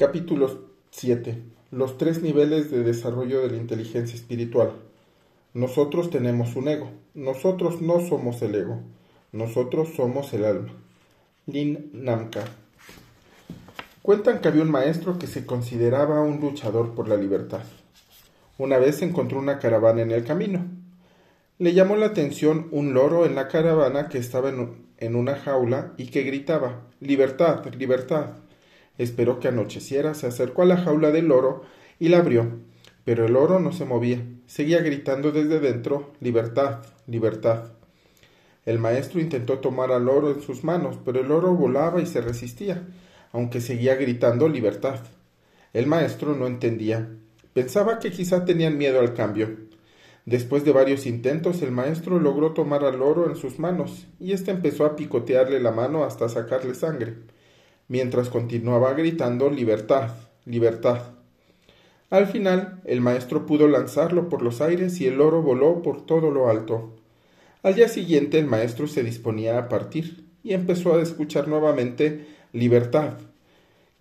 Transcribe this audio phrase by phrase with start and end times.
[0.00, 0.62] Capítulo
[0.92, 1.42] 7.
[1.72, 4.72] Los tres niveles de desarrollo de la inteligencia espiritual.
[5.52, 6.90] Nosotros tenemos un ego.
[7.12, 8.80] Nosotros no somos el ego.
[9.32, 10.72] Nosotros somos el alma.
[11.44, 12.46] Lin Namka.
[14.00, 17.64] Cuentan que había un maestro que se consideraba un luchador por la libertad.
[18.56, 20.64] Una vez encontró una caravana en el camino.
[21.58, 26.06] Le llamó la atención un loro en la caravana que estaba en, una jaula y
[26.06, 28.30] que gritaba Libertad, libertad.
[28.98, 31.64] Esperó que anocheciera, se acercó a la jaula del loro
[31.98, 32.58] y la abrió.
[33.04, 37.72] Pero el loro no se movía, seguía gritando desde dentro Libertad, libertad.
[38.66, 42.20] El maestro intentó tomar al loro en sus manos, pero el loro volaba y se
[42.20, 42.86] resistía,
[43.32, 45.00] aunque seguía gritando Libertad.
[45.72, 47.08] El maestro no entendía.
[47.54, 49.56] Pensaba que quizá tenían miedo al cambio.
[50.26, 54.50] Después de varios intentos, el maestro logró tomar al loro en sus manos, y éste
[54.50, 57.16] empezó a picotearle la mano hasta sacarle sangre,
[57.90, 60.10] mientras continuaba gritando Libertad,
[60.44, 61.02] libertad.
[62.08, 66.30] Al final, el maestro pudo lanzarlo por los aires y el loro voló por todo
[66.30, 66.94] lo alto.
[67.64, 73.14] Al día siguiente el maestro se disponía a partir y empezó a escuchar nuevamente Libertad.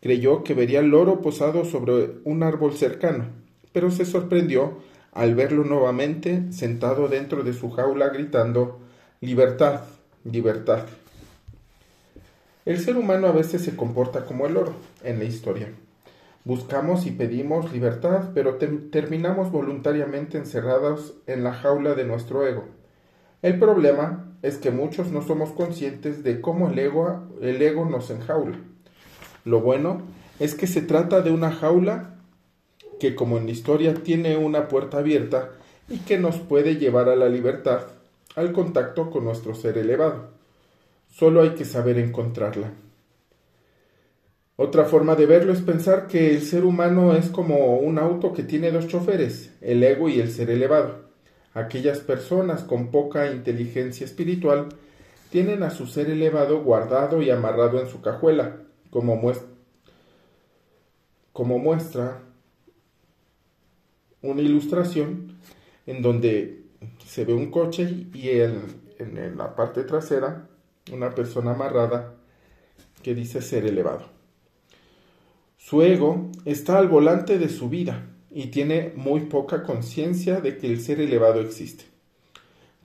[0.01, 3.25] Creyó que vería el loro posado sobre un árbol cercano,
[3.73, 4.77] pero se sorprendió
[5.13, 8.79] al verlo nuevamente sentado dentro de su jaula gritando
[9.19, 9.81] Libertad,
[10.23, 10.85] libertad.
[12.69, 15.69] El ser humano a veces se comporta como el oro en la historia.
[16.45, 18.57] Buscamos y pedimos libertad, pero
[18.91, 22.65] terminamos voluntariamente encerrados en la jaula de nuestro ego.
[23.41, 28.59] El problema es que muchos no somos conscientes de cómo el ego, nos enjaula.
[29.45, 30.03] Lo bueno
[30.39, 32.17] es que se trata de una jaula
[32.99, 35.53] que como en la historia tiene una puerta abierta
[35.89, 37.87] y que nos puede llevar a la libertad,
[38.35, 40.37] al contacto con nuestro ser elevado.
[41.19, 42.71] Solo hay que saber encontrarla.
[44.55, 48.43] Otra forma de verlo es pensar que el ser humano es como un auto que
[48.43, 51.09] tiene dos choferes, el ego y el ser elevado.
[51.53, 54.69] Aquellas personas con poca inteligencia espiritual
[55.29, 58.55] tienen a su ser elevado guardado y amarrado en su cajuela,
[58.89, 59.49] como, muestra,
[61.33, 62.21] como muestra
[64.21, 65.35] una ilustración
[65.85, 66.63] en donde
[67.05, 70.48] se ve un coche y en la parte trasera
[70.91, 72.15] una persona amarrada
[73.03, 74.05] que dice ser elevado.
[75.57, 80.67] Su ego está al volante de su vida y tiene muy poca conciencia de que
[80.67, 81.85] el ser elevado existe.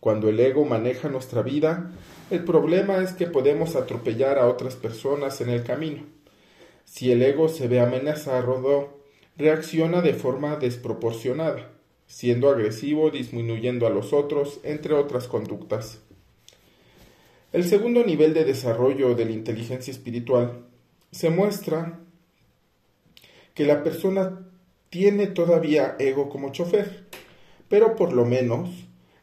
[0.00, 1.90] Cuando el ego maneja nuestra vida,
[2.30, 6.02] el problema es que podemos atropellar a otras personas en el camino.
[6.84, 8.98] Si el ego se ve amenazado,
[9.36, 11.70] reacciona de forma desproporcionada,
[12.06, 16.03] siendo agresivo, disminuyendo a los otros, entre otras conductas.
[17.54, 20.64] El segundo nivel de desarrollo de la inteligencia espiritual
[21.12, 22.00] se muestra
[23.54, 24.40] que la persona
[24.90, 27.04] tiene todavía ego como chofer,
[27.68, 28.70] pero por lo menos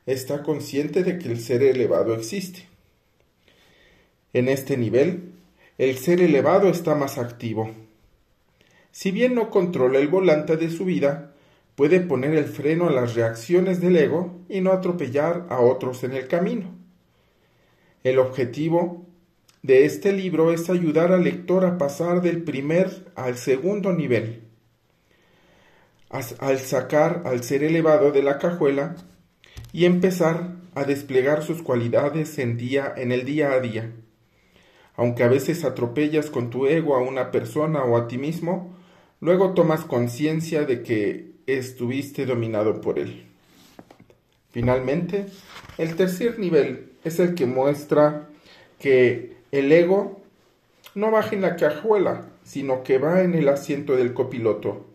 [0.06, 2.70] está consciente de que el ser elevado existe.
[4.32, 5.34] En este nivel,
[5.78, 7.70] el ser elevado está más activo,
[8.94, 11.34] si bien no controla el volante de su vida,
[11.76, 16.14] puede poner el freno a las reacciones del ego y no atropellar a otros en
[16.14, 16.81] el camino.
[18.04, 19.06] El objetivo
[19.64, 24.44] de este libro es ayudar al lector a pasar del primer al segundo nivel,
[26.10, 28.96] al sacar al ser elevado de la cajuela
[29.72, 33.92] y empezar a desplegar sus cualidades en, día, en el día a día.
[34.96, 38.78] Aunque a veces atropellas con tu ego a una persona o a ti mismo,
[39.22, 43.31] Luego tomas conciencia de que estuviste dominado por él.
[44.52, 45.26] Finalmente,
[45.78, 48.30] el tercer nivel es el que muestra
[48.80, 50.22] que el ego
[50.96, 54.86] no baja en la cajuela, sino que va en el asiento del copiloto.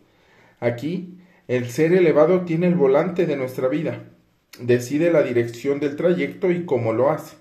[0.59, 4.03] Aquí, el ser elevado tiene el volante de nuestra vida,
[4.59, 7.37] decide la dirección del trayecto y cómo lo hace.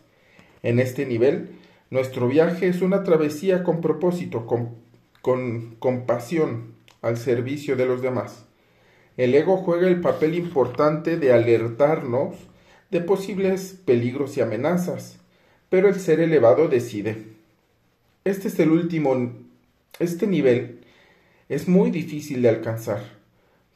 [0.63, 1.51] En este nivel,
[1.91, 4.77] nuestro viaje es una travesía con propósito, con,
[5.23, 8.46] con compasión, al servicio de los demás.
[9.17, 12.37] El ego juega el papel importante de alertarnos
[12.91, 15.19] de posibles peligros y amenazas,
[15.71, 17.25] pero el ser elevado decide.
[18.25, 19.33] Este es el último,
[19.99, 20.81] este nivel
[21.49, 23.03] es muy difícil de alcanzar.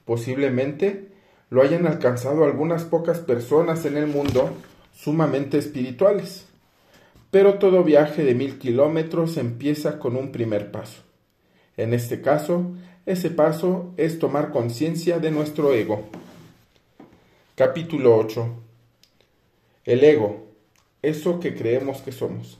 [0.04, 1.08] Posiblemente
[1.50, 4.50] lo hayan alcanzado algunas pocas personas en el mundo
[4.92, 6.46] sumamente espirituales.
[7.30, 11.02] Pero todo viaje de mil kilómetros empieza con un primer paso.
[11.76, 12.72] En este caso,
[13.06, 16.04] ese paso es tomar conciencia de nuestro ego.
[17.54, 18.48] Capítulo 8.
[19.84, 20.46] El ego,
[21.02, 22.58] eso que creemos que somos.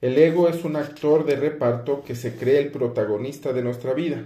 [0.00, 4.24] El ego es un actor de reparto que se cree el protagonista de nuestra vida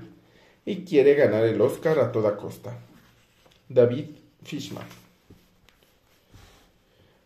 [0.65, 2.79] y quiere ganar el Oscar a toda costa.
[3.69, 4.07] David
[4.45, 4.87] Fishman.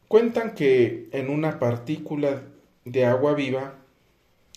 [0.07, 2.43] Cuentan que en una partícula
[2.85, 3.75] de agua viva,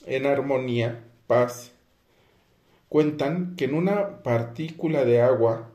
[0.05, 1.71] en armonía, paz,
[2.91, 5.71] cuentan que en una partícula de agua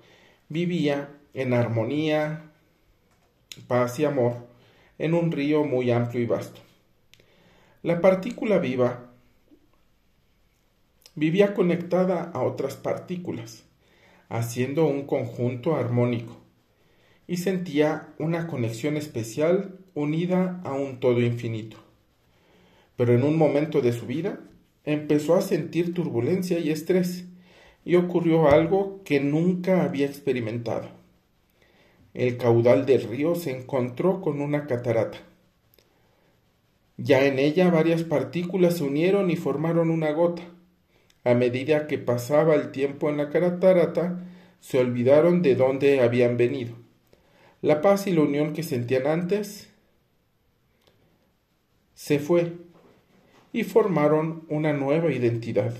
[0.50, 2.52] vivía en armonía,
[3.66, 4.34] paz y amor
[4.98, 6.60] en un río muy amplio y vasto.
[7.82, 9.12] La partícula viva
[11.14, 13.64] vivía conectada a otras partículas,
[14.28, 16.36] haciendo un conjunto armónico,
[17.26, 21.78] y sentía una conexión especial unida a un todo infinito.
[22.98, 24.38] Pero en un momento de su vida
[24.86, 27.26] empezó a sentir turbulencia y estrés,
[27.84, 30.88] y ocurrió algo que nunca había experimentado.
[32.14, 35.18] El caudal del río se encontró con una catarata.
[36.96, 40.42] Ya en ella varias partículas se unieron y formaron una gota.
[41.24, 44.24] A medida que pasaba el tiempo en la catarata,
[44.60, 46.74] se olvidaron de dónde habían venido.
[47.60, 49.68] La paz y la unión que sentían antes
[51.94, 52.52] se fue
[53.56, 55.72] y formaron una nueva identidad.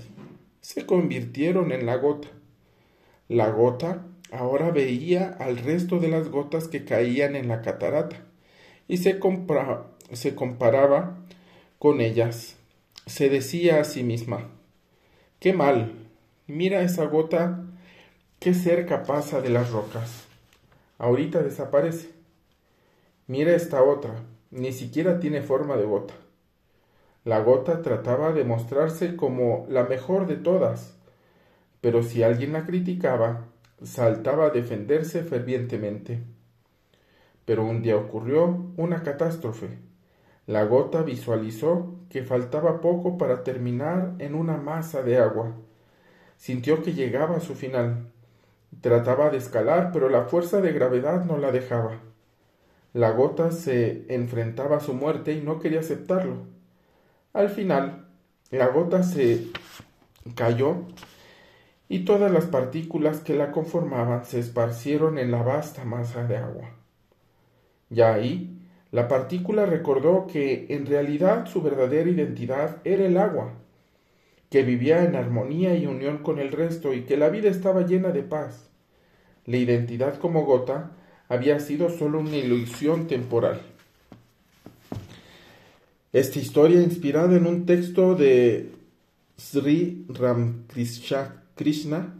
[0.61, 2.27] Se convirtieron en la gota.
[3.27, 8.25] La gota ahora veía al resto de las gotas que caían en la catarata
[8.87, 9.19] y se,
[10.11, 11.19] se comparaba
[11.77, 12.55] con ellas.
[13.05, 14.49] Se decía a sí misma,
[15.39, 15.91] qué mal,
[16.47, 17.63] mira esa gota
[18.39, 20.25] qué cerca pasa de las rocas.
[20.97, 22.09] Ahorita desaparece.
[23.27, 26.15] Mira esta otra, ni siquiera tiene forma de gota.
[27.27, 30.97] La gota trataba de mostrarse como la mejor de todas,
[31.81, 33.47] pero si alguien la criticaba,
[33.83, 36.21] saltaba a defenderse fervientemente.
[37.43, 39.77] Pero un día ocurrió una catástrofe.
[40.45, 45.53] La gota visualizó que faltaba poco para terminar en una masa de agua.
[46.37, 48.09] Sintió que llegaba a su final.
[48.79, 51.99] Trataba de escalar, pero la fuerza de gravedad no la dejaba.
[52.93, 56.55] La gota se enfrentaba a su muerte y no quería aceptarlo.
[57.37, 58.07] Al final,
[58.49, 59.49] la gota se
[60.33, 60.87] cayó
[61.87, 66.71] y todas las partículas que la conformaban se esparcieron en la vasta masa de agua.
[67.91, 73.53] Ya ahí, la partícula recordó que en realidad su verdadera identidad era el agua,
[74.49, 78.09] que vivía en armonía y unión con el resto y que la vida estaba llena
[78.09, 78.71] de paz.
[79.45, 80.93] La identidad como gota
[81.29, 83.76] había sido solo una ilusión temporal.
[86.17, 88.71] Esta historia, inspirada en un texto de
[89.37, 92.15] Sri Ramakrishna Krishna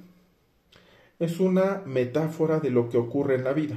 [1.17, 3.75] es una metáfora de lo que ocurre en la vida.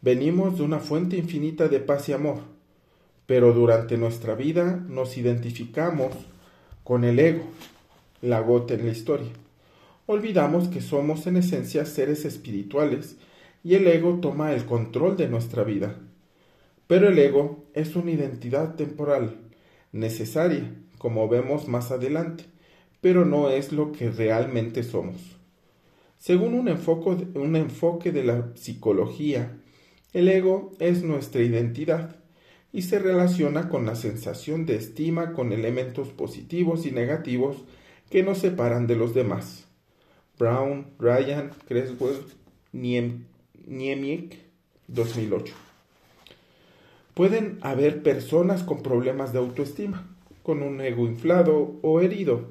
[0.00, 2.38] Venimos de una fuente infinita de paz y amor,
[3.26, 6.14] pero durante nuestra vida nos identificamos
[6.82, 7.44] con el ego,
[8.22, 9.28] la gota en la historia.
[10.06, 13.16] Olvidamos que somos en esencia seres espirituales
[13.62, 15.96] y el ego toma el control de nuestra vida.
[16.86, 19.36] Pero el ego es una identidad temporal,
[19.92, 22.44] necesaria, como vemos más adelante,
[23.00, 25.16] pero no es lo que realmente somos.
[26.18, 29.58] Según un enfoque, un enfoque de la psicología,
[30.12, 32.16] el ego es nuestra identidad
[32.72, 37.56] y se relaciona con la sensación de estima con elementos positivos y negativos
[38.08, 39.66] que nos separan de los demás.
[40.38, 42.24] Brown, Ryan, Creswell,
[42.72, 44.38] Niemiec,
[44.88, 45.71] 2008.
[47.14, 50.08] Pueden haber personas con problemas de autoestima,
[50.42, 52.46] con un ego inflado o herido,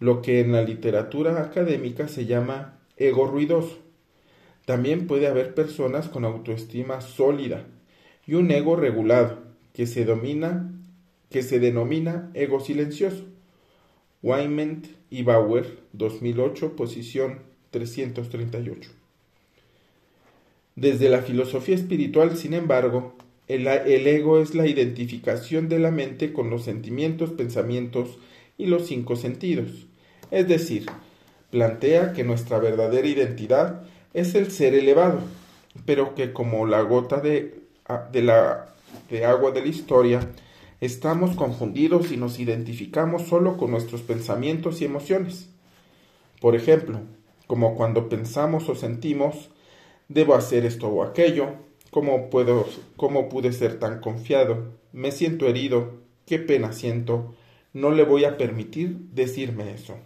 [0.00, 3.78] lo que en la literatura académica se llama ego ruidoso.
[4.66, 7.64] También puede haber personas con autoestima sólida
[8.26, 9.38] y un ego regulado,
[9.72, 10.70] que se, denomina
[12.34, 13.24] ego silencioso.
[14.22, 17.38] Wyment y Bauer, 2008, posición
[17.70, 18.90] 338.
[20.74, 23.14] Desde la filosofía espiritual, sin embargo,
[23.48, 23.66] el,
[24.06, 28.18] ego es la identificación de la mente con los sentimientos, pensamientos
[28.58, 29.86] y los cinco sentidos.
[30.30, 30.86] Es decir,
[31.50, 33.82] plantea que nuestra verdadera identidad
[34.14, 35.20] es el ser elevado,
[35.84, 37.60] pero que como la gota de,
[38.10, 38.74] de, la,
[39.10, 40.20] de agua de la historia,
[40.80, 45.48] estamos confundidos y nos identificamos solo con nuestros pensamientos y emociones.
[46.40, 47.00] Por ejemplo,
[47.46, 49.50] como cuando pensamos o sentimos,
[50.08, 51.54] debo hacer esto o aquello,
[51.96, 54.74] ¿cómo, puedo, cómo pude ser tan confiado?
[54.92, 55.94] Me siento herido,
[56.26, 57.34] qué pena siento,
[57.72, 59.96] no le voy a permitir decirme eso.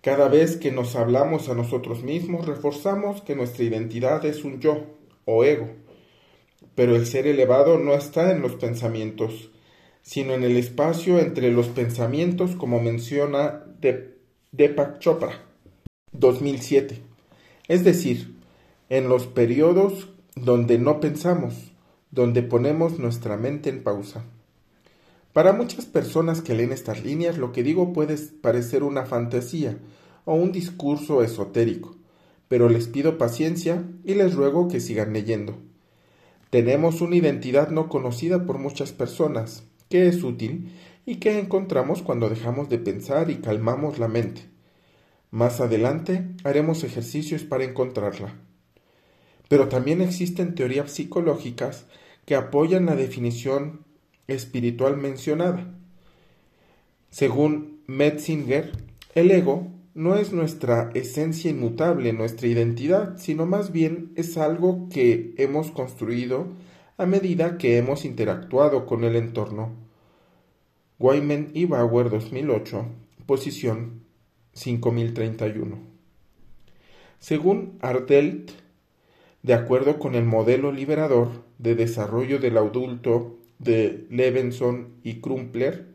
[0.00, 4.86] Cada vez que nos hablamos a nosotros mismos, reforzamos que nuestra identidad es un yo
[5.26, 5.68] o ego.
[6.74, 9.50] Pero el ser elevado no está en los pensamientos,
[10.00, 13.62] sino en el espacio entre los pensamientos, como menciona
[14.52, 15.42] Deepak Chopra,
[16.12, 17.02] 2007.
[17.68, 18.41] Es decir,
[18.92, 21.72] en los periodos donde no pensamos,
[22.10, 24.22] donde ponemos nuestra mente en pausa.
[25.32, 29.78] Para muchas personas que leen estas líneas, lo que digo puede parecer una fantasía
[30.26, 31.96] o un discurso esotérico,
[32.48, 35.56] pero les pido paciencia y les ruego que sigan leyendo.
[36.50, 40.70] Tenemos una identidad no conocida por muchas personas, que es útil
[41.06, 44.50] y que encontramos cuando dejamos de pensar y calmamos la mente.
[45.30, 48.34] Más adelante haremos ejercicios para encontrarla.
[49.52, 51.84] Pero también existen teorías psicológicas
[52.24, 53.84] que apoyan la definición
[54.26, 55.74] espiritual mencionada.
[57.10, 58.72] Según Metzinger,
[59.14, 65.34] el ego no es nuestra esencia inmutable, nuestra identidad, sino más bien es algo que
[65.36, 66.46] hemos construido
[66.96, 69.76] a medida que hemos interactuado con el entorno.
[70.98, 72.86] Wyman y Bauer 2008,
[73.26, 74.00] posición
[74.54, 75.78] 5031.
[77.18, 78.61] Según Ardelt,
[79.42, 85.86] de acuerdo con el modelo liberador de desarrollo del adulto de Levenson y Krumpler,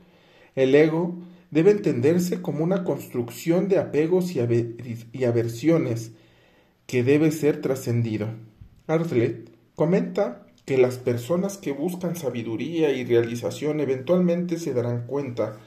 [0.56, 1.16] el ego
[1.52, 6.12] debe entenderse como una construcción de apegos y, aversiones
[6.86, 8.28] que debe ser trascendido.
[8.88, 15.58] Ardlet comenta que las personas que buscan sabiduría y realización eventualmente se darán cuenta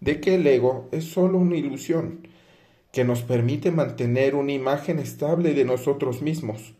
[0.00, 2.28] de que el ego es sólo una ilusión
[2.92, 6.74] que nos permite mantener una imagen estable de nosotros mismos.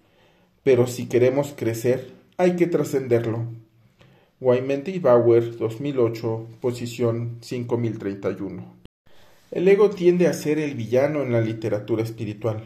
[0.62, 3.47] Pero si queremos crecer, hay que trascenderlo.
[4.40, 8.75] Y Bauer, 2008, posición 5031.
[9.52, 12.64] El ego tiende a ser el villano en la literatura espiritual,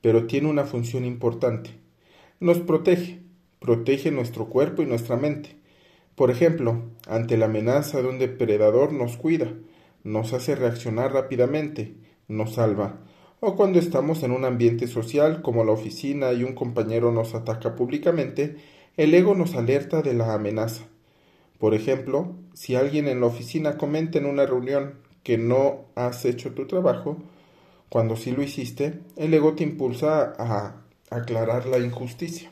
[0.00, 1.70] pero tiene una función importante.
[2.40, 3.20] Nos protege,
[3.60, 5.56] protege nuestro cuerpo y nuestra mente.
[6.16, 9.52] Por ejemplo, ante la amenaza de un depredador nos cuida,
[10.02, 11.94] nos hace reaccionar rápidamente,
[12.26, 13.00] nos salva,
[13.40, 17.76] o cuando estamos en un ambiente social como la oficina y un compañero nos ataca
[17.76, 18.56] públicamente,
[18.96, 20.84] el ego nos alerta de la amenaza
[21.64, 26.52] por ejemplo, si alguien en la oficina comenta en una reunión que no has hecho
[26.52, 27.16] tu trabajo,
[27.88, 32.50] cuando sí lo hiciste, el ego te impulsa a aclarar la injusticia.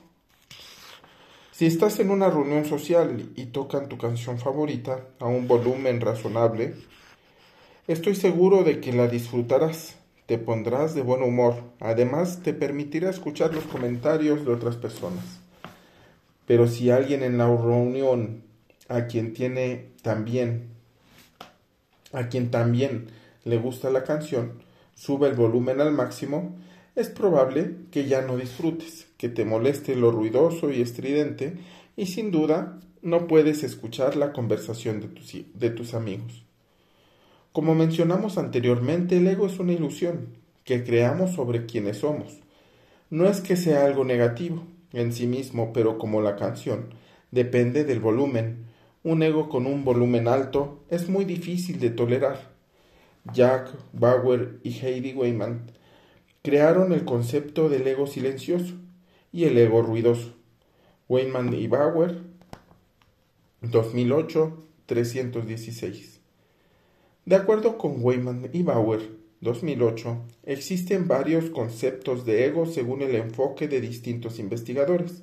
[1.51, 6.75] Si estás en una reunión social y tocan tu canción favorita a un volumen razonable,
[7.87, 9.97] estoy seguro de que la disfrutarás,
[10.33, 15.23] te pondrás de buen humor, además te permitirá escuchar los comentarios de otras personas.
[16.47, 18.43] Pero si alguien en la reunión
[18.89, 20.71] a quien tiene también,
[22.15, 23.09] a quien también
[23.45, 24.63] le gusta la canción,
[24.95, 26.57] sube el volumen al máximo,
[26.95, 31.59] es probable que ya no disfrutes, que te moleste lo ruidoso y estridente
[31.95, 36.47] y sin duda no puedes escuchar la conversación de tus, de tus amigos.
[37.53, 42.41] Como mencionamos anteriormente, el ego es una ilusión que creamos sobre quienes somos.
[43.11, 44.63] No es que sea algo negativo
[44.95, 46.95] en sí mismo, pero como la canción,
[47.31, 48.65] depende del volumen,
[49.05, 52.53] un ego con un volumen alto es muy difícil de tolerar.
[53.35, 55.73] Jack Bauer y Heidi Weyman
[56.43, 58.75] crearon el concepto del ego silencioso
[59.31, 60.35] y el ego ruidoso.
[61.09, 62.23] Weyman y Bauer,
[63.61, 66.12] 2008, 316.
[67.25, 69.01] De acuerdo con Weyman y Bauer,
[69.43, 75.23] 2008, existen varios conceptos de ego según el enfoque de distintos investigadores.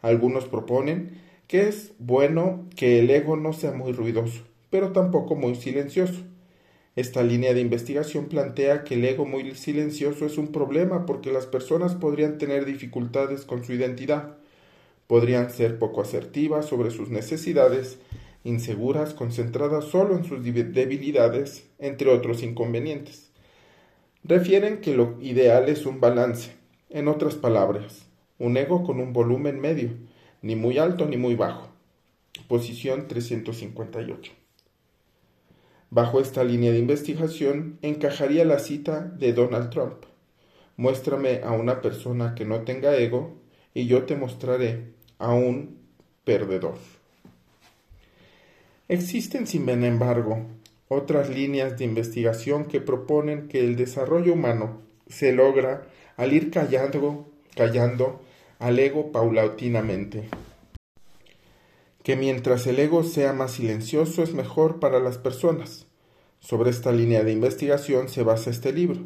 [0.00, 5.56] Algunos proponen que es bueno que el ego no sea muy ruidoso, pero tampoco muy
[5.56, 6.22] silencioso.
[6.94, 11.46] Esta línea de investigación plantea que el ego muy silencioso es un problema porque las
[11.46, 14.36] personas podrían tener dificultades con su identidad,
[15.08, 17.98] podrían ser poco asertivas sobre sus necesidades,
[18.44, 23.30] inseguras, concentradas solo en sus debilidades, entre otros inconvenientes.
[24.22, 26.52] Refieren que lo ideal es un balance,
[26.90, 28.06] en otras palabras,
[28.38, 29.90] un ego con un volumen medio,
[30.42, 31.68] ni muy alto ni muy bajo.
[32.46, 34.32] Posición 358.
[35.90, 40.04] Bajo esta línea de investigación encajaría la cita de Donald Trump.
[40.76, 43.36] Muéstrame a una persona que no tenga ego
[43.74, 45.78] y yo te mostraré a un
[46.24, 46.78] perdedor.
[48.94, 50.46] Existen, sin embargo,
[50.86, 57.28] otras líneas de investigación que proponen que el desarrollo humano se logra al ir callando,
[57.56, 58.20] callando
[58.60, 60.28] al ego paulatinamente.
[62.04, 65.88] Que mientras el ego sea más silencioso es mejor para las personas.
[66.38, 69.00] Sobre esta línea de investigación se basa este libro.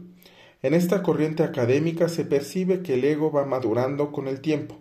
[0.60, 4.76] En esta corriente académica se percibe que el ego va madurando con el tiempo,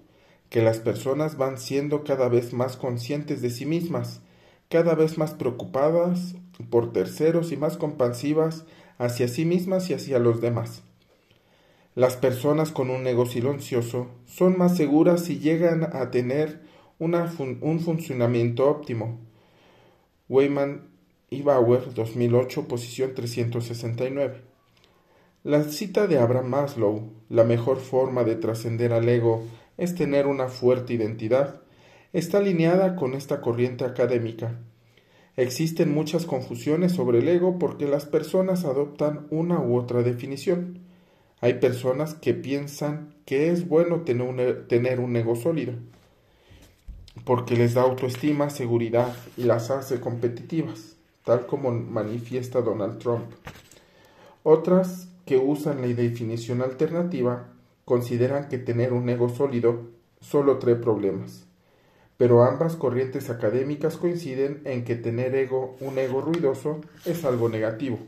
[0.49, 4.21] que las personas van siendo cada vez más conscientes de sí mismas,
[4.69, 6.35] cada vez más preocupadas
[6.69, 8.65] por terceros y más compasivas
[8.97, 10.83] hacia sí mismas y hacia los demás.
[11.95, 16.61] Las personas con un ego silencioso son más seguras y llegan a tener
[16.99, 19.19] un funcionamiento óptimo.
[20.29, 20.89] Weyman
[21.29, 24.41] y Bauer, 2008, posición 369.
[25.43, 29.43] La cita de Abraham Maslow, la mejor forma de trascender al ego
[29.77, 31.61] es tener una fuerte identidad,
[32.13, 34.59] está alineada con esta corriente académica.
[35.35, 40.79] Existen muchas confusiones sobre el ego porque las personas adoptan una u otra definición.
[41.41, 45.73] Hay personas que piensan que es bueno tener un, e, tener un ego sólido,
[47.23, 53.25] porque les da autoestima, seguridad y las hace competitivas, tal como manifiesta Donald Trump.
[54.41, 57.49] Otras que usan la definición alternativa
[57.85, 61.46] consideran que tener un ego sólido solo trae problemas.
[62.17, 67.99] Pero ambas corrientes académicas coinciden en que tener ego, un ego ruidoso, es algo negativo.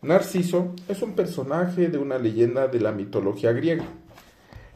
[0.00, 3.84] Narciso es un personaje de una leyenda de la mitología griega.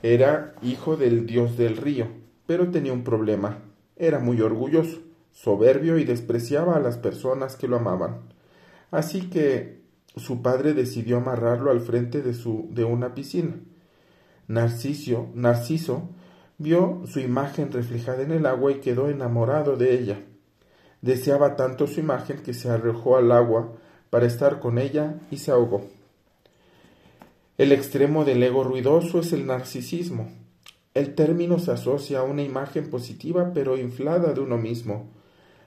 [0.02, 2.08] Era hijo del dios del río,
[2.46, 3.58] pero tenía un problema.
[3.96, 4.98] Era muy orgulloso,
[5.32, 8.20] soberbio y despreciaba a las personas que lo amaban.
[8.90, 9.80] Así que
[10.16, 13.54] su padre decidió amarrarlo al frente de, su, de una piscina
[14.48, 16.08] Narciso, Narciso
[16.58, 20.20] vio su imagen reflejada en el agua y quedó enamorado de ella.
[21.00, 23.72] Deseaba tanto su imagen que se arrojó al agua
[24.10, 25.86] para estar con ella y se ahogó.
[27.56, 30.28] El extremo del ego ruidoso es el narcisismo.
[30.94, 35.10] El término se asocia a una imagen positiva pero inflada de uno mismo,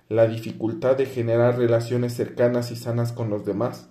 [0.10, 3.88] la dificultad de generar relaciones cercanas y sanas con los demás.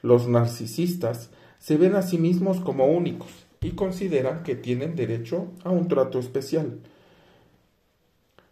[0.00, 3.28] Los narcisistas se ven a sí mismos como únicos,
[3.60, 6.80] y consideran que tienen derecho a un trato especial.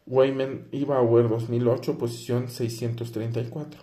[0.07, 3.81] Weyman y Bauer 2008, posición 634.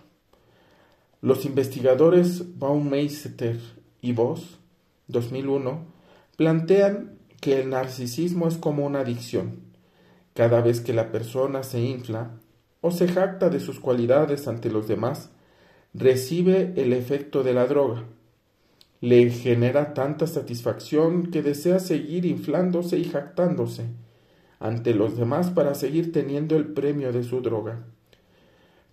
[1.20, 3.58] Los investigadores Baumeister
[4.00, 4.58] y Voss
[5.08, 5.86] 2001
[6.36, 9.60] plantean que el narcisismo es como una adicción.
[10.34, 12.40] Cada vez que la persona se infla
[12.80, 15.30] o se jacta de sus cualidades ante los demás,
[15.94, 18.04] recibe el efecto de la droga,
[19.04, 23.84] le genera tanta satisfacción que desea seguir inflándose y jactándose
[24.58, 27.84] ante los demás para seguir teniendo el premio de su droga.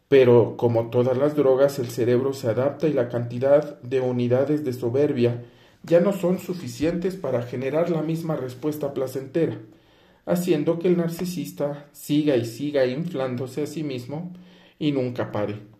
[0.10, 4.74] Pero, como todas las drogas, el cerebro se adapta y la cantidad de unidades de
[4.74, 5.46] soberbia
[5.84, 9.60] ya no son suficientes para generar la misma respuesta placentera,
[10.26, 14.34] haciendo que el narcisista siga y siga inflándose a sí mismo
[14.78, 15.71] y nunca pare.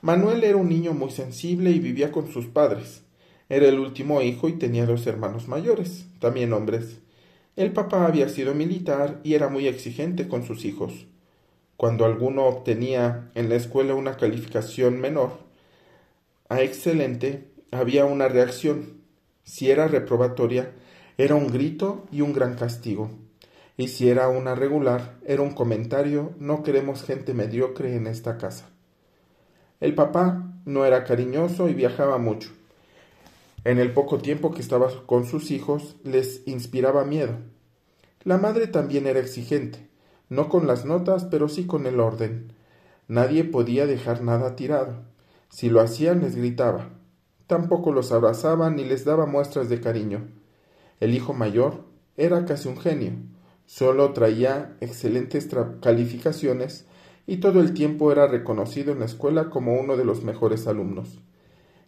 [0.00, 3.02] Manuel era un niño muy sensible y vivía con sus padres.
[3.48, 6.98] Era el último hijo y tenía dos hermanos mayores, también hombres.
[7.56, 11.06] El papá había sido militar y era muy exigente con sus hijos.
[11.76, 15.48] Cuando alguno obtenía en la escuela una calificación menor
[16.48, 19.02] a excelente, había una reacción.
[19.42, 20.72] Si era reprobatoria,
[21.18, 23.10] era un grito y un gran castigo.
[23.76, 28.70] Y si era una regular, era un comentario, no queremos gente mediocre en esta casa.
[29.80, 32.50] El papá no era cariñoso y viajaba mucho.
[33.64, 37.36] En el poco tiempo que estaba con sus hijos les inspiraba miedo.
[38.24, 39.88] La madre también era exigente,
[40.28, 42.52] no con las notas, pero sí con el orden.
[43.06, 44.96] Nadie podía dejar nada tirado.
[45.48, 46.90] Si lo hacían les gritaba.
[47.46, 50.28] Tampoco los abrazaba ni les daba muestras de cariño.
[51.00, 51.84] El hijo mayor
[52.16, 53.12] era casi un genio.
[53.64, 55.48] Solo traía excelentes
[55.80, 56.86] calificaciones
[57.28, 61.20] y todo el tiempo era reconocido en la escuela como uno de los mejores alumnos.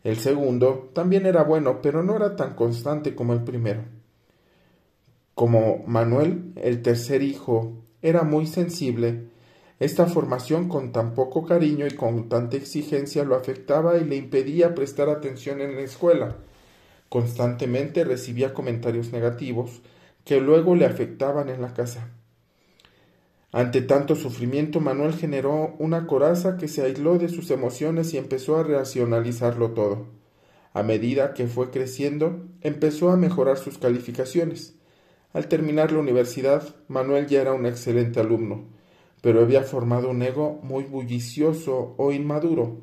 [0.05, 3.85] El segundo también era bueno, pero no era tan constante como el primero.
[5.35, 7.73] Como Manuel, el tercer hijo,
[8.03, 9.31] era muy sensible,
[9.79, 14.75] esta formación con tan poco cariño y con tanta exigencia lo afectaba y le impedía
[14.75, 16.37] prestar atención en la escuela.
[17.09, 19.81] Constantemente recibía comentarios negativos
[20.23, 22.11] que luego le afectaban en la casa.
[23.53, 28.57] Ante tanto sufrimiento, Manuel generó una coraza que se aisló de sus emociones y empezó
[28.57, 30.07] a racionalizarlo todo.
[30.73, 34.77] A medida que fue creciendo, empezó a mejorar sus calificaciones.
[35.33, 38.67] Al terminar la universidad, Manuel ya era un excelente alumno,
[39.21, 42.79] pero había formado un ego muy bullicioso o inmaduro.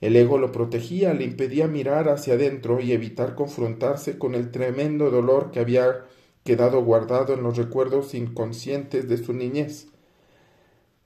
[0.00, 5.10] El ego lo protegía, le impedía mirar hacia adentro y evitar confrontarse con el tremendo
[5.10, 6.04] dolor que había
[6.42, 9.89] quedado guardado en los recuerdos inconscientes de su niñez.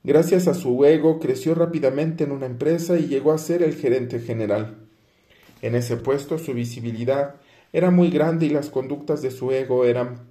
[0.06, 4.20] Gracias a su ego creció rápidamente en una empresa y llegó a ser el gerente
[4.20, 4.86] general.
[5.62, 7.36] En ese puesto su visibilidad
[7.72, 10.28] era muy grande y las conductas de su ego eran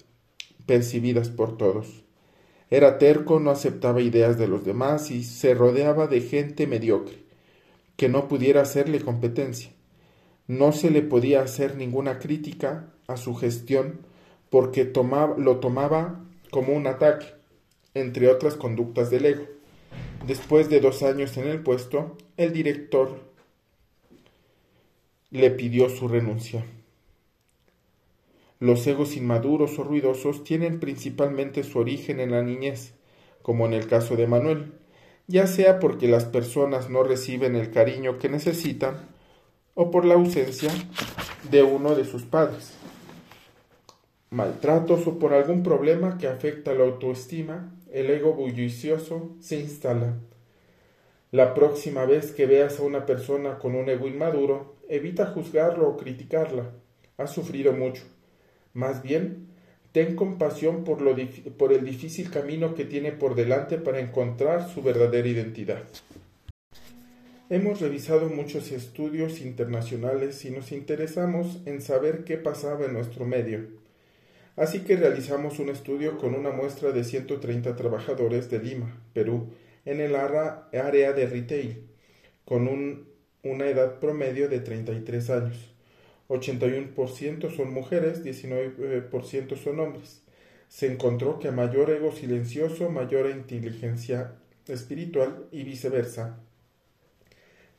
[0.68, 2.04] percibidas por todos.
[2.70, 7.24] Era terco, no aceptaba ideas de los demás y se rodeaba de gente mediocre,
[7.96, 9.72] que no pudiera hacerle competencia.
[10.48, 14.02] No se le podía hacer ninguna crítica a su gestión
[14.52, 14.94] porque
[15.38, 17.26] lo tomaba como un ataque,
[17.96, 19.63] entre otras conductas del ego.
[20.26, 23.20] Después de dos años en el puesto, el director
[25.32, 26.66] le pidió su renuncia.
[28.60, 32.94] Los egos inmaduros o ruidosos tienen principalmente su origen en la niñez,
[33.42, 34.72] como en el caso de Manuel,
[35.28, 39.10] ya sea porque las personas no reciben el cariño que necesitan
[39.76, 40.72] o por la ausencia
[41.52, 42.74] de uno de sus padres,
[44.30, 50.18] maltratos o por algún problema que afecta la autoestima, el ego bullicioso se instala.
[51.32, 55.96] La próxima vez que veas a una persona con un ego inmaduro, evita juzgarlo o
[55.96, 56.72] criticarla.
[57.18, 58.04] Ha sufrido mucho.
[58.74, 59.48] Más bien,
[59.92, 60.98] ten compasión por,
[61.56, 65.84] por el difícil camino que tiene por delante para encontrar su verdadera identidad.
[67.52, 73.83] Hemos revisado muchos estudios internacionales y nos interesamos en saber qué pasaba en nuestro medio.
[74.56, 79.50] Así que realizamos un estudio con una muestra de 130 trabajadores de Lima, Perú,
[79.86, 81.88] en el área de retail,
[82.46, 82.68] con
[83.44, 85.74] una edad promedio de 33 años.
[86.30, 90.22] 81% son mujeres, 19% son hombres.
[90.70, 94.36] Se encontró que mayor ego silencioso, mayor inteligencia
[94.68, 96.40] espiritual y viceversa.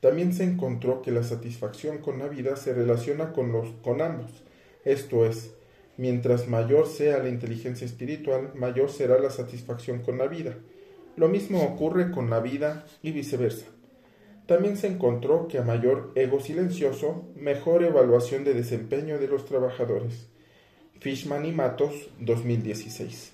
[0.01, 4.45] También se encontró que la satisfacción con la vida se relaciona con, los, con ambos.
[4.85, 5.55] Esto es,
[5.97, 10.57] mientras mayor sea la inteligencia espiritual, mayor será la satisfacción con la vida.
[11.17, 13.67] Lo mismo ocurre con la vida y viceversa.
[14.47, 20.27] También se encontró que a mayor ego silencioso, mejor evaluación de desempeño de los trabajadores.
[21.01, 23.33] Fishman y Matos, 2016.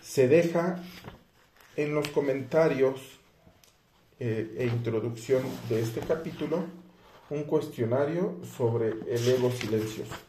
[0.00, 0.82] Se deja
[1.76, 3.20] en los comentarios
[4.18, 6.64] eh, e introducción de este capítulo
[7.30, 10.27] un cuestionario sobre el ego silencioso.